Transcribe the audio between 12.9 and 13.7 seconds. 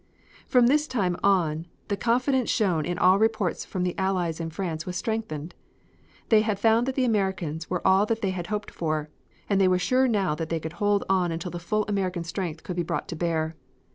to bear.